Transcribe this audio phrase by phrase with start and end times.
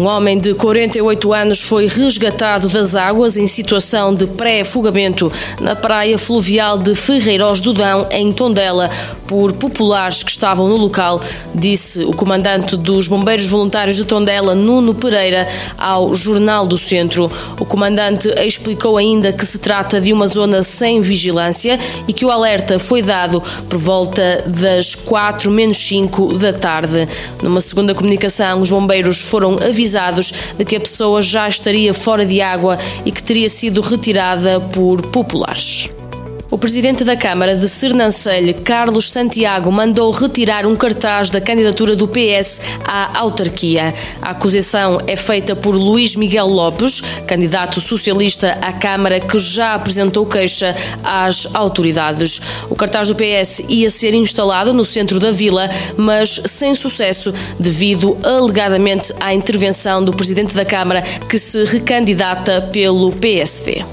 [0.00, 5.30] Um homem de 48 anos foi resgatado das águas em situação de pré-afogamento
[5.60, 8.88] na praia fluvial de Ferreiros do Dão, em Tondela,
[9.26, 11.20] por populares que estavam no local,
[11.54, 15.46] disse o comandante dos Bombeiros Voluntários de Tondela, Nuno Pereira,
[15.78, 17.30] ao Jornal do Centro.
[17.60, 21.78] O comandante explicou ainda que se trata de uma zona sem vigilância
[22.08, 27.06] e que o alerta foi dado por volta das 4 menos 5 da tarde.
[27.42, 32.24] Numa segunda comunicação, os bombeiros foram avisados avisados de que a pessoa já estaria fora
[32.24, 35.90] de água e que teria sido retirada por populares.
[36.50, 42.08] O presidente da Câmara de Sernancelho, Carlos Santiago, mandou retirar um cartaz da candidatura do
[42.08, 43.94] PS à autarquia.
[44.20, 50.26] A acusação é feita por Luís Miguel Lopes, candidato socialista à Câmara, que já apresentou
[50.26, 52.42] queixa às autoridades.
[52.68, 58.18] O cartaz do PS ia ser instalado no centro da vila, mas sem sucesso, devido
[58.24, 63.84] alegadamente à intervenção do presidente da Câmara, que se recandidata pelo PSD.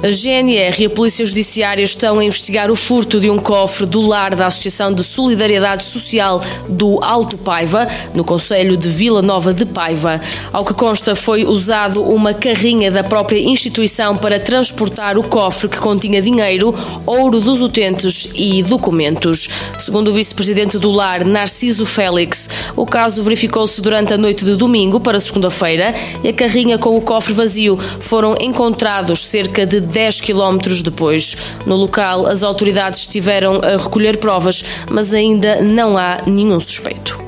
[0.00, 4.00] A GNR e a Polícia Judiciária estão a investigar o furto de um cofre do
[4.00, 9.66] lar da Associação de Solidariedade Social do Alto Paiva, no Conselho de Vila Nova de
[9.66, 10.20] Paiva.
[10.52, 15.78] Ao que consta, foi usado uma carrinha da própria instituição para transportar o cofre que
[15.78, 16.72] continha dinheiro,
[17.04, 19.48] ouro dos utentes e documentos.
[19.80, 25.00] Segundo o vice-presidente do lar, Narciso Félix, o caso verificou-se durante a noite de domingo
[25.00, 30.82] para segunda-feira e a carrinha com o cofre vazio foram encontrados cerca de 10 quilómetros
[30.82, 31.36] depois.
[31.66, 37.27] No local, as autoridades estiveram a recolher provas, mas ainda não há nenhum suspeito.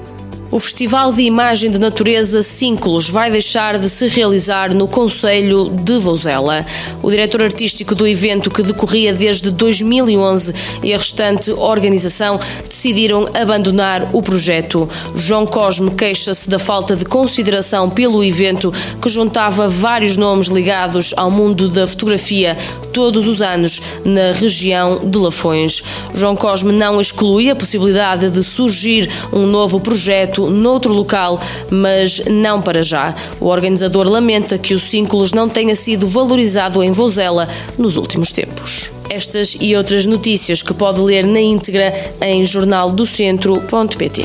[0.52, 5.96] O Festival de Imagem de Natureza Cínculos vai deixar de se realizar no Conselho de
[5.98, 6.66] Vozela.
[7.00, 10.52] O diretor artístico do evento, que decorria desde 2011,
[10.82, 14.88] e a restante organização decidiram abandonar o projeto.
[15.14, 21.30] João Cosme queixa-se da falta de consideração pelo evento, que juntava vários nomes ligados ao
[21.30, 22.58] mundo da fotografia
[22.92, 25.84] todos os anos na região de Lafões.
[26.12, 31.40] João Cosme não exclui a possibilidade de surgir um novo projeto feito noutro local,
[31.70, 33.14] mas não para já.
[33.40, 38.90] O organizador lamenta que o Cínculos não tenha sido valorizado em Vozela nos últimos tempos.
[39.08, 44.22] Estas e outras notícias que pode ler na íntegra em jornaldocentro.pt.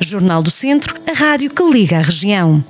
[0.00, 2.62] Jornal do Centro, a rádio que liga a região.